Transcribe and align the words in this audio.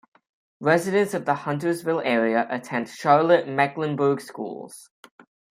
Residents 0.61 1.13
of 1.13 1.25
the 1.25 1.35
Huntersville 1.35 2.01
area 2.03 2.47
attend 2.49 2.89
Charlotte-Mecklenburg 2.89 4.19
Schools. 4.19 4.89